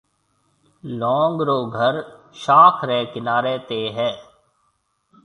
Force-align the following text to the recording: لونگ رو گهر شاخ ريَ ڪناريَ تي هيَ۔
لونگ 0.99 1.37
رو 1.47 1.57
گهر 1.75 1.95
شاخ 2.41 2.75
ريَ 2.89 2.99
ڪناريَ 3.13 3.55
تي 3.67 3.81
هيَ۔ 3.97 4.11